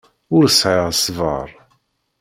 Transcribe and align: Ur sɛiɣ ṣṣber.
Ur 0.35 0.45
sɛiɣ 0.49 0.87
ṣṣber. 0.97 1.49